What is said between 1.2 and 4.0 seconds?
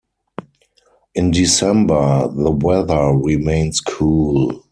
December, the weather remains